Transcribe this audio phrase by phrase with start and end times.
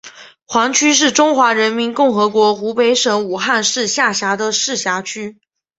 [0.47, 5.37] 黄区是中华人民共和国湖北省武汉市下辖的市辖区。